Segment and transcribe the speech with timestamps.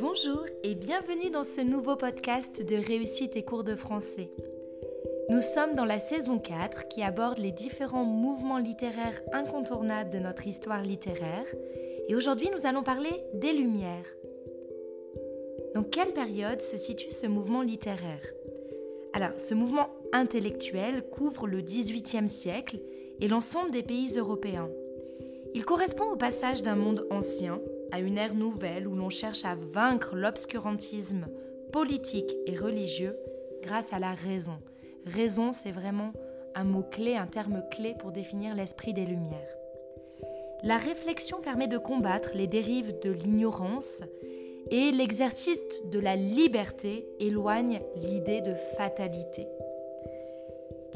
[0.00, 4.30] Bonjour et bienvenue dans ce nouveau podcast de Réussite et cours de français.
[5.28, 10.46] Nous sommes dans la saison 4 qui aborde les différents mouvements littéraires incontournables de notre
[10.46, 11.46] histoire littéraire
[12.08, 14.16] et aujourd'hui nous allons parler des Lumières.
[15.74, 18.32] Dans quelle période se situe ce mouvement littéraire?
[19.12, 22.80] Alors, ce mouvement intellectuel couvre le XVIIIe siècle
[23.20, 24.70] et l'ensemble des pays européens.
[25.54, 27.60] Il correspond au passage d'un monde ancien
[27.92, 31.26] à une ère nouvelle où l'on cherche à vaincre l'obscurantisme
[31.72, 33.16] politique et religieux
[33.62, 34.58] grâce à la raison.
[35.04, 36.12] Raison, c'est vraiment
[36.54, 39.56] un mot-clé, un terme clé pour définir l'esprit des Lumières.
[40.62, 44.00] La réflexion permet de combattre les dérives de l'ignorance
[44.70, 49.46] et l'exercice de la liberté éloigne l'idée de fatalité.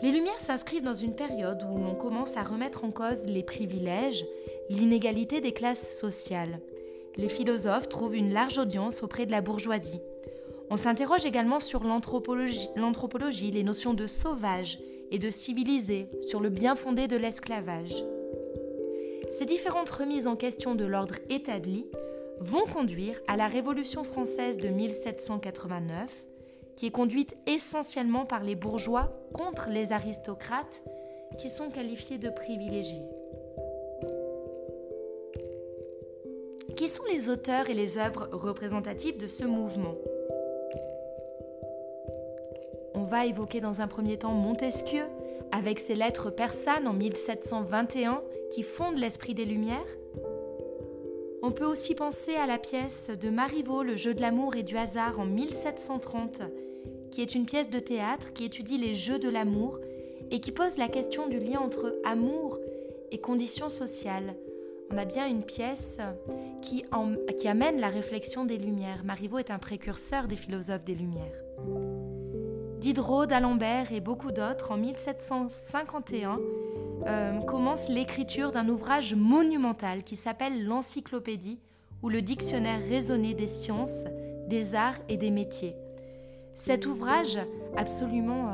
[0.01, 4.25] Les Lumières s'inscrivent dans une période où l'on commence à remettre en cause les privilèges,
[4.71, 6.61] l'inégalité des classes sociales.
[7.17, 10.01] Les philosophes trouvent une large audience auprès de la bourgeoisie.
[10.71, 14.79] On s'interroge également sur l'anthropologie, les notions de sauvage
[15.11, 18.05] et de civilisé, sur le bien fondé de l'esclavage.
[19.37, 21.87] Ces différentes remises en question de l'ordre établi
[22.39, 26.29] vont conduire à la Révolution française de 1789,
[26.79, 30.85] qui est conduite essentiellement par les bourgeois contre les aristocrates,
[31.37, 33.03] qui sont qualifiés de privilégiés.
[36.77, 39.97] Qui sont les auteurs et les œuvres représentatives de ce mouvement?
[42.95, 45.03] On va évoquer dans un premier temps Montesquieu,
[45.51, 49.97] avec ses lettres persanes en 1721 qui fondent l'esprit des Lumières
[51.41, 54.77] on peut aussi penser à la pièce de Marivaux, Le jeu de l'amour et du
[54.77, 56.43] hasard en 1730,
[57.11, 59.79] qui est une pièce de théâtre qui étudie les jeux de l'amour
[60.31, 62.59] et qui pose la question du lien entre amour
[63.11, 64.35] et conditions sociales.
[64.91, 65.99] On a bien une pièce
[66.63, 66.85] qui,
[67.47, 69.05] amène la réflexion des Lumières.
[69.05, 71.43] Marivaux est un précurseur des philosophes des Lumières.
[72.79, 76.39] Diderot, d'Alembert et beaucoup d'autres, en 1751,
[77.07, 81.59] euh, commence l'écriture d'un ouvrage monumental qui s'appelle l'Encyclopédie
[82.03, 84.05] ou le Dictionnaire raisonné des sciences,
[84.47, 85.75] des arts et des métiers.
[86.61, 87.39] Cet ouvrage
[87.77, 88.53] absolument euh,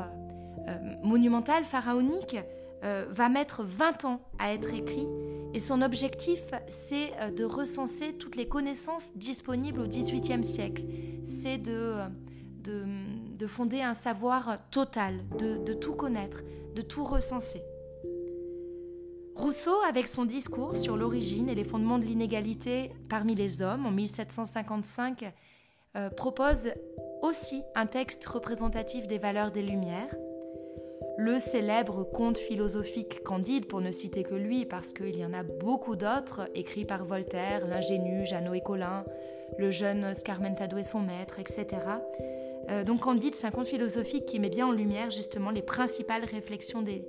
[0.67, 2.37] euh, monumental, pharaonique,
[3.09, 5.07] va mettre 20 ans à être écrit
[5.55, 10.83] et son objectif, c'est de recenser toutes les connaissances disponibles au XVIIIe siècle.
[11.25, 11.95] C'est de,
[12.63, 16.43] de, fonder un savoir total, de tout connaître,
[16.75, 17.63] de tout recenser.
[19.35, 23.91] Rousseau, avec son discours sur l'origine et les fondements de l'inégalité parmi les hommes en
[23.91, 25.33] 1755,
[25.97, 26.71] euh, propose
[27.25, 30.15] aussi un texte représentatif des valeurs des Lumières.
[31.17, 35.43] Le célèbre conte philosophique Candide, pour ne citer que lui, parce qu'il y en a
[35.43, 39.05] beaucoup d'autres, écrits par Voltaire, l'ingénu Jeannot et Colin,
[39.57, 41.65] le jeune Scarmentado et son maître, etc.
[42.69, 46.25] Euh, donc Candide, c'est un conte philosophique qui met bien en lumière justement les principales
[46.25, 47.07] réflexions des,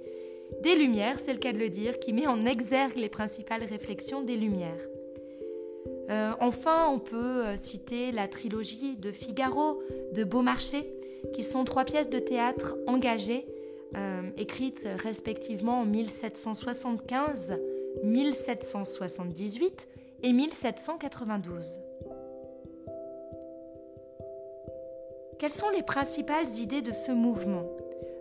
[0.63, 4.23] des Lumières, c'est le cas de le dire, qui met en exergue les principales réflexions
[4.23, 4.89] des Lumières.
[6.11, 10.89] Euh, enfin, on peut euh, citer la trilogie de Figaro, de Beaumarchais,
[11.33, 13.47] qui sont trois pièces de théâtre engagées,
[13.97, 17.59] euh, écrites respectivement en 1775,
[18.05, 19.89] 1778
[20.23, 21.81] et 1792.
[25.39, 27.67] Quelles sont les principales idées de ce mouvement?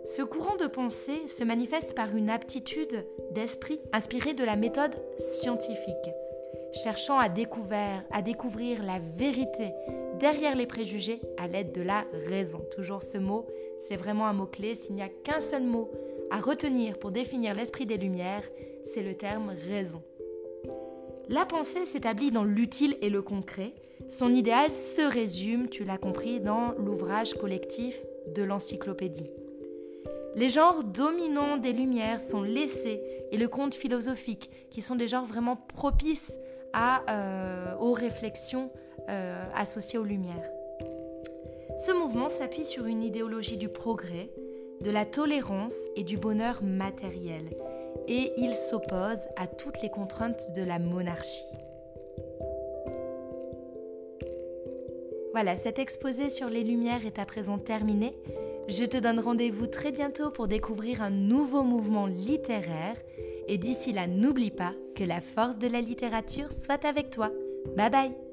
[0.04, 6.10] Ce courant de pensée se manifeste par une aptitude d'esprit inspirée de la méthode scientifique,
[6.72, 9.72] cherchant à découvrir, à découvrir la vérité
[10.18, 12.60] derrière les préjugés à l'aide de la raison.
[12.74, 13.46] Toujours ce mot,
[13.80, 14.74] c'est vraiment un mot-clé.
[14.74, 15.90] S'il n'y a qu'un seul mot
[16.30, 18.48] à retenir pour définir l'esprit des Lumières,
[18.84, 20.02] c'est le terme raison.
[21.28, 23.74] La pensée s'établit dans l'utile et le concret.
[24.08, 27.98] Son idéal se résume, tu l'as compris, dans l'ouvrage collectif
[28.34, 29.30] de l'encyclopédie.
[30.36, 33.02] Les genres dominants des Lumières sont l'essai
[33.32, 36.38] et le conte philosophique, qui sont des genres vraiment propices
[37.08, 38.70] euh, aux réflexions
[39.08, 40.50] euh, associées aux Lumières.
[41.78, 44.30] Ce mouvement s'appuie sur une idéologie du progrès,
[44.80, 47.50] de la tolérance et du bonheur matériel,
[48.08, 51.44] et il s'oppose à toutes les contraintes de la monarchie.
[55.32, 58.14] Voilà, cet exposé sur les Lumières est à présent terminé.
[58.68, 62.96] Je te donne rendez-vous très bientôt pour découvrir un nouveau mouvement littéraire
[63.48, 67.30] et d'ici là n'oublie pas que la force de la littérature soit avec toi.
[67.76, 68.25] Bye bye